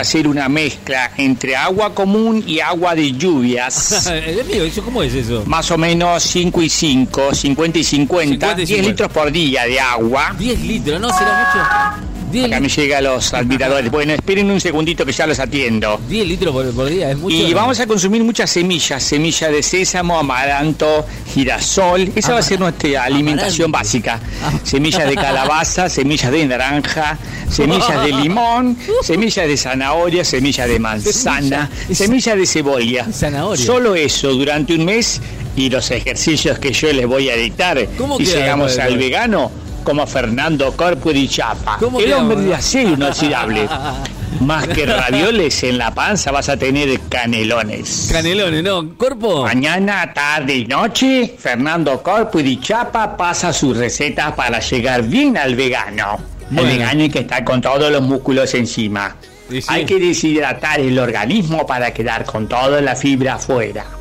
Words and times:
hacer 0.00 0.28
una 0.28 0.48
mezcla 0.48 1.10
entre 1.16 1.56
agua 1.56 1.92
común 1.92 2.44
y 2.46 2.60
agua 2.60 2.94
de 2.94 3.10
lluvias. 3.10 4.06
Amigo, 4.06 4.64
¿eso 4.64 4.80
¿Cómo 4.84 5.02
es 5.02 5.12
eso? 5.12 5.42
Más 5.44 5.72
o 5.72 5.76
menos 5.76 6.22
5 6.22 6.62
y 6.62 6.68
5, 6.68 7.34
50 7.34 7.78
y 7.80 7.82
50, 7.82 8.30
50 8.30 8.52
y 8.52 8.54
10 8.54 8.68
50. 8.68 8.88
litros 8.90 9.10
por 9.10 9.32
día 9.32 9.64
de 9.64 9.80
agua. 9.80 10.36
10 10.38 10.60
litros, 10.60 11.00
¿no? 11.00 11.10
¿Será 11.10 11.98
mucho? 11.98 12.17
10, 12.30 12.46
Acá 12.46 12.60
me 12.60 12.68
llega 12.68 12.98
a 12.98 13.00
los 13.00 13.32
admiradores. 13.34 13.90
Bueno, 13.90 14.12
esperen 14.12 14.50
un 14.50 14.60
segundito 14.60 15.04
que 15.06 15.12
ya 15.12 15.26
los 15.26 15.38
atiendo. 15.38 16.00
10 16.08 16.26
litros 16.26 16.52
por, 16.52 16.70
por 16.74 16.88
día, 16.88 17.10
es 17.10 17.18
mucho. 17.18 17.34
Y 17.36 17.52
vamos 17.54 17.78
a 17.80 17.86
consumir 17.86 18.22
muchas 18.24 18.50
semillas, 18.50 19.02
semilla 19.02 19.48
de 19.50 19.62
sésamo, 19.62 20.18
amaranto, 20.18 21.06
girasol. 21.32 22.10
Esa 22.14 22.32
va 22.32 22.38
a 22.38 22.42
ser 22.42 22.60
nuestra 22.60 23.04
alimentación 23.04 23.66
Amaranto. 23.66 23.78
básica. 23.78 24.20
Semillas 24.64 25.08
de 25.08 25.14
calabaza, 25.14 25.88
semillas 25.88 26.30
de 26.32 26.46
naranja, 26.46 27.18
semillas 27.50 28.02
de 28.04 28.12
limón, 28.22 28.76
semillas 29.02 29.46
de 29.46 29.56
zanahoria, 29.56 30.24
semillas 30.24 30.68
de 30.68 30.78
manzana, 30.78 31.70
Semilla- 31.88 31.94
semillas 31.94 32.36
de 32.36 32.46
cebolla. 32.46 33.06
Zanahoria. 33.12 33.64
Solo 33.64 33.94
eso 33.94 34.32
durante 34.32 34.74
un 34.74 34.84
mes 34.84 35.20
y 35.56 35.70
los 35.70 35.90
ejercicios 35.90 36.58
que 36.58 36.72
yo 36.72 36.92
les 36.92 37.06
voy 37.06 37.30
a 37.30 37.36
dictar. 37.36 37.86
¿Cómo 37.96 38.20
y 38.20 38.24
llegamos 38.24 38.78
al 38.78 38.96
vegano 38.98 39.50
como 39.84 40.06
Fernando 40.06 40.72
Corpo 40.76 41.12
di 41.12 41.28
Chapa, 41.28 41.76
¿Cómo 41.78 42.00
el 42.00 42.12
hombre 42.12 42.40
de 42.40 42.54
acero 42.54 42.90
inoxidable. 42.90 43.68
Más 44.40 44.68
que 44.68 44.86
ravioles 44.86 45.62
en 45.64 45.78
la 45.78 45.92
panza 45.92 46.30
vas 46.30 46.48
a 46.48 46.56
tener 46.56 47.00
canelones. 47.08 48.08
Canelones, 48.12 48.62
¿no? 48.62 48.94
¿Cuerpo? 48.96 49.42
Mañana, 49.42 50.12
tarde 50.12 50.54
y 50.54 50.66
noche, 50.66 51.34
Fernando 51.38 52.02
Corpo 52.02 52.38
y 52.38 52.60
Chapa 52.60 53.16
pasa 53.16 53.52
sus 53.52 53.76
recetas 53.76 54.32
para 54.32 54.60
llegar 54.60 55.02
bien 55.02 55.36
al 55.36 55.56
vegano. 55.56 56.18
Bueno. 56.50 56.70
El 56.70 56.78
vegano 56.78 57.04
y 57.04 57.10
que 57.10 57.20
está 57.20 57.44
con 57.44 57.60
todos 57.60 57.90
los 57.90 58.02
músculos 58.02 58.54
encima. 58.54 59.16
Y 59.50 59.60
sí. 59.60 59.68
Hay 59.70 59.84
que 59.84 59.98
deshidratar 59.98 60.80
el 60.80 60.98
organismo 60.98 61.66
para 61.66 61.92
quedar 61.92 62.24
con 62.24 62.46
toda 62.46 62.80
la 62.80 62.94
fibra 62.94 63.34
afuera. 63.34 63.97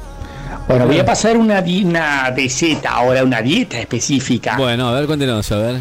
Bueno, 0.67 0.85
voy 0.87 0.99
a 0.99 1.05
pasar 1.05 1.37
una, 1.37 1.61
una 1.61 2.29
receta 2.31 2.91
ahora, 2.91 3.23
una 3.23 3.41
dieta 3.41 3.79
específica, 3.79 4.57
Bueno, 4.57 4.89
a 4.89 4.93
ver, 4.93 5.05
cuéntenos, 5.07 5.49
a 5.53 5.57
ver. 5.57 5.75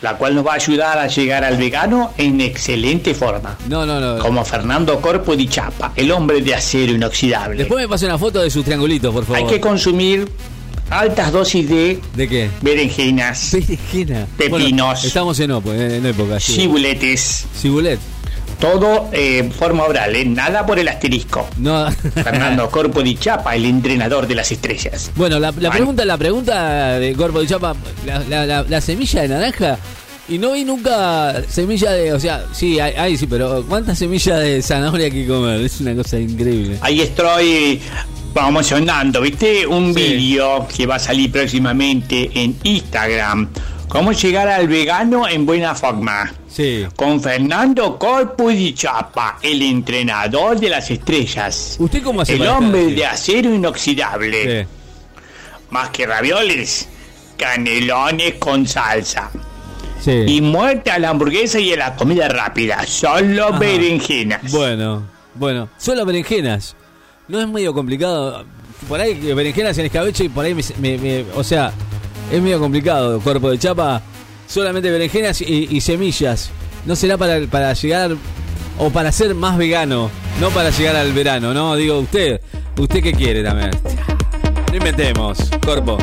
la 0.00 0.16
cual 0.16 0.34
nos 0.36 0.46
va 0.46 0.52
a 0.52 0.54
ayudar 0.54 0.96
a 0.98 1.08
llegar 1.08 1.42
al 1.44 1.56
vegano 1.56 2.12
en 2.16 2.40
excelente 2.40 3.14
forma. 3.14 3.56
No, 3.68 3.84
no, 3.84 4.00
no. 4.00 4.18
Como 4.22 4.44
Fernando 4.44 5.00
Corpo 5.00 5.34
di 5.34 5.48
Chapa, 5.48 5.92
el 5.96 6.12
hombre 6.12 6.40
de 6.40 6.54
acero 6.54 6.92
inoxidable. 6.92 7.58
Después 7.58 7.82
me 7.82 7.88
pase 7.88 8.06
una 8.06 8.16
foto 8.18 8.40
de 8.40 8.48
sus 8.50 8.64
triangulitos, 8.64 9.12
por 9.12 9.24
favor. 9.24 9.38
Hay 9.38 9.46
que 9.46 9.60
consumir 9.60 10.28
altas 10.88 11.32
dosis 11.32 11.68
de 11.68 12.00
¿De 12.14 12.28
qué? 12.28 12.48
berenjenas, 12.62 13.50
Berenjena. 13.52 14.26
Pepinos. 14.36 15.00
Bueno, 15.00 15.08
estamos 15.08 15.40
en, 15.40 15.50
en 15.50 16.06
época. 16.06 16.38
sí. 16.38 16.52
cibuletes, 16.54 17.46
Todo 18.60 19.08
eh, 19.12 19.38
en 19.38 19.52
forma 19.52 19.84
oral, 19.84 20.16
¿eh? 20.16 20.24
nada 20.24 20.66
por 20.66 20.78
el 20.78 20.88
asterisco. 20.88 21.48
No. 21.58 21.90
Fernando 21.92 22.68
Corpo 22.72 23.02
di 23.02 23.14
Chapa, 23.16 23.54
el 23.54 23.64
entrenador 23.64 24.26
de 24.26 24.34
las 24.34 24.50
estrellas. 24.50 25.10
Bueno, 25.14 25.38
la, 25.38 25.52
pregunta, 25.52 26.04
la 26.04 26.16
pregunta 26.18 26.98
de 26.98 27.12
Corpo 27.14 27.40
de 27.40 27.46
Chapa, 27.46 27.74
la, 28.04 28.18
la- 28.28 28.46
la- 28.46 28.62
la 28.68 28.80
semilla 28.80 29.22
de 29.22 29.28
naranja, 29.28 29.78
y 30.28 30.38
no 30.38 30.52
vi 30.52 30.64
nunca 30.64 31.40
semilla 31.48 31.92
de, 31.92 32.12
o 32.12 32.20
sea, 32.20 32.44
sí, 32.52 32.78
hay, 32.80 32.94
hay, 32.94 33.16
sí, 33.16 33.26
pero 33.28 33.64
¿cuántas 33.68 33.96
semillas 33.98 34.40
de 34.40 34.60
zanahoria 34.60 35.06
hay 35.06 35.12
que 35.12 35.26
comer? 35.26 35.60
Es 35.60 35.80
una 35.80 35.94
cosa 35.94 36.18
increíble. 36.18 36.78
Ahí 36.80 37.00
estoy 37.00 37.80
promocionando, 38.34 39.20
¿viste? 39.20 39.66
Un 39.66 39.94
Sí. 39.94 40.00
vídeo 40.02 40.66
que 40.76 40.86
va 40.86 40.96
a 40.96 40.98
salir 40.98 41.30
próximamente 41.32 42.30
en 42.34 42.56
Instagram. 42.62 43.48
¿Cómo 43.88 44.12
llegar 44.12 44.48
al 44.48 44.68
vegano 44.68 45.26
en 45.26 45.46
buena 45.46 45.74
forma? 45.74 46.32
Sí. 46.48 46.86
Con 46.94 47.20
Fernando 47.20 47.98
Corpo 47.98 48.48
di 48.50 48.74
Chapa, 48.74 49.38
el 49.42 49.62
entrenador 49.62 50.58
de 50.60 50.68
las 50.68 50.90
estrellas. 50.90 51.76
¿Usted 51.78 52.02
cómo 52.02 52.20
hace 52.20 52.34
El 52.34 52.46
hombre 52.46 52.80
estar 52.80 52.94
de 52.96 53.06
acero 53.06 53.54
inoxidable. 53.54 54.62
Sí. 54.62 54.68
Más 55.70 55.90
que 55.90 56.06
ravioles, 56.06 56.88
canelones 57.36 58.34
con 58.34 58.66
salsa. 58.66 59.30
Sí. 60.00 60.12
Y 60.26 60.40
muerte 60.40 60.90
a 60.90 60.98
la 60.98 61.08
hamburguesa 61.10 61.58
y 61.58 61.72
a 61.72 61.76
la 61.76 61.96
comida 61.96 62.28
rápida. 62.28 62.86
Solo 62.86 63.48
Ajá. 63.48 63.58
berenjenas. 63.58 64.52
Bueno, 64.52 65.02
bueno, 65.34 65.68
solo 65.78 66.04
berenjenas. 66.04 66.76
No 67.26 67.40
es 67.40 67.48
medio 67.48 67.74
complicado. 67.74 68.44
Por 68.88 69.00
ahí 69.00 69.14
berenjenas 69.34 69.76
en 69.78 69.86
escabeche 69.86 70.24
y 70.24 70.28
por 70.28 70.44
ahí 70.44 70.54
me, 70.54 70.62
me- 70.78 70.98
me- 70.98 71.24
o 71.34 71.42
sea, 71.42 71.72
es 72.30 72.42
medio 72.42 72.60
complicado. 72.60 73.20
Cuerpo 73.20 73.50
de 73.50 73.58
chapa, 73.58 74.02
solamente 74.46 74.90
berenjenas 74.90 75.40
y, 75.40 75.80
semillas. 75.80 76.50
No 76.84 76.96
será 76.96 77.16
para, 77.16 77.46
para 77.46 77.72
llegar 77.72 78.16
o 78.78 78.90
para 78.90 79.12
ser 79.12 79.34
más 79.34 79.58
vegano, 79.58 80.10
no 80.40 80.50
para 80.50 80.70
llegar 80.70 80.96
al 80.96 81.12
verano, 81.12 81.52
¿no? 81.52 81.74
Digo, 81.76 81.98
usted, 81.98 82.40
¿usted 82.78 83.02
qué 83.02 83.12
quiere 83.12 83.42
también? 83.42 83.70
No 84.70 84.76
inventemos, 84.76 85.50
Corpo. 85.64 85.98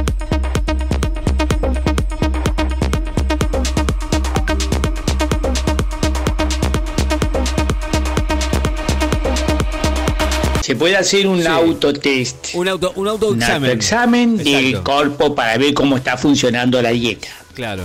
Se 10.75 10.79
puede 10.79 10.97
hacer 10.97 11.25
un 11.25 11.39
Sí. 11.41 11.47
autotest. 11.47 12.47
Un 12.53 12.67
auto, 12.67 12.91
un 12.97 13.03
Un 13.03 13.07
autoexamen. 13.07 13.63
autoexamen 13.69 14.37
del 14.37 14.81
cuerpo 14.83 15.33
para 15.33 15.57
ver 15.57 15.73
cómo 15.73 15.95
está 15.95 16.17
funcionando 16.17 16.81
la 16.81 16.89
dieta. 16.89 17.29
Claro. 17.53 17.83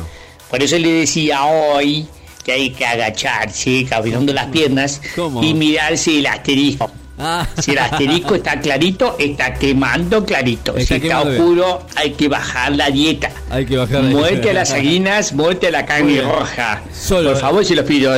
Por 0.50 0.60
eso 0.60 0.76
le 0.76 0.90
decía 0.90 1.44
hoy 1.44 2.08
que 2.44 2.50
hay 2.50 2.70
que 2.70 2.84
agacharse, 2.84 3.86
caminando 3.88 4.32
las 4.32 4.46
piernas 4.46 5.00
¿Cómo? 5.14 5.40
y 5.44 5.54
mirarse 5.54 6.18
el 6.18 6.26
asterisco. 6.26 6.90
Ah. 7.16 7.46
Si 7.62 7.70
el 7.70 7.78
asterisco 7.78 8.34
está 8.34 8.58
clarito, 8.60 9.14
está 9.20 9.54
quemando 9.54 10.24
clarito. 10.24 10.76
Está 10.76 10.96
si 10.98 11.06
está 11.06 11.22
bien. 11.22 11.40
oscuro, 11.40 11.86
hay 11.94 12.10
que 12.14 12.26
bajar 12.26 12.74
la 12.74 12.90
dieta. 12.90 13.30
Hay 13.50 13.66
que 13.66 13.76
bajar 13.76 14.02
la 14.02 14.10
Muerte 14.10 14.50
a 14.50 14.54
las 14.54 14.72
harinas, 14.72 15.32
muerte 15.32 15.68
a 15.68 15.70
la 15.70 15.86
carne 15.86 16.22
roja. 16.22 16.82
Solo- 16.92 17.30
Por 17.34 17.40
favor, 17.40 17.64
se 17.64 17.76
los 17.76 17.84
pido. 17.84 18.12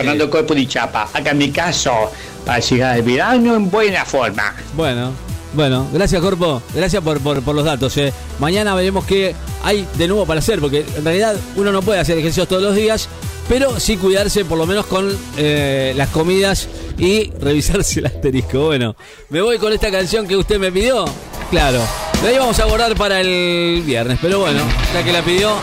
Fernando 0.00 0.30
Corpo 0.30 0.54
di 0.54 0.66
Chapa, 0.66 1.08
háganme 1.12 1.50
caso 1.52 2.10
para 2.44 2.58
llegar 2.58 2.94
al 2.94 3.02
verano 3.02 3.54
en 3.56 3.70
buena 3.70 4.04
forma. 4.04 4.54
Bueno, 4.74 5.12
bueno, 5.52 5.86
gracias 5.92 6.22
Corpo, 6.22 6.62
gracias 6.74 7.02
por, 7.02 7.20
por, 7.20 7.42
por 7.42 7.54
los 7.54 7.64
datos. 7.64 7.96
eh. 7.96 8.12
Mañana 8.38 8.74
veremos 8.74 9.04
qué 9.04 9.34
hay 9.62 9.86
de 9.98 10.08
nuevo 10.08 10.24
para 10.26 10.40
hacer, 10.40 10.60
porque 10.60 10.84
en 10.96 11.04
realidad 11.04 11.36
uno 11.56 11.70
no 11.72 11.82
puede 11.82 12.00
hacer 12.00 12.16
ejercicios 12.18 12.48
todos 12.48 12.62
los 12.62 12.74
días, 12.74 13.08
pero 13.48 13.78
sí 13.80 13.96
cuidarse 13.96 14.44
por 14.44 14.56
lo 14.56 14.66
menos 14.66 14.86
con 14.86 15.14
eh, 15.36 15.92
las 15.96 16.08
comidas 16.08 16.68
y 16.96 17.30
revisarse 17.40 18.00
el 18.00 18.06
asterisco. 18.06 18.66
Bueno, 18.66 18.94
me 19.28 19.40
voy 19.42 19.58
con 19.58 19.72
esta 19.72 19.90
canción 19.90 20.26
que 20.26 20.36
usted 20.36 20.58
me 20.58 20.70
pidió. 20.72 21.04
Claro, 21.50 21.80
de 22.22 22.28
ahí 22.28 22.38
vamos 22.38 22.58
a 22.60 22.64
guardar 22.64 22.94
para 22.94 23.20
el 23.20 23.82
viernes, 23.84 24.18
pero 24.22 24.38
bueno, 24.38 24.60
la 24.94 25.02
que 25.02 25.12
la 25.12 25.20
pidió 25.22 25.56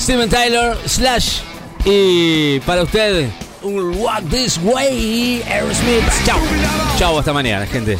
Steven 0.00 0.30
Tyler, 0.30 0.76
Slash, 0.86 1.40
y 1.84 2.60
para 2.60 2.82
usted, 2.82 3.28
un 3.62 3.96
Walk 3.98 4.22
This 4.30 4.58
Way, 4.58 5.42
Aerosmith. 5.42 6.04
Chao, 6.24 6.38
chao, 6.98 7.18
hasta 7.18 7.32
mañana, 7.32 7.66
gente. 7.66 7.98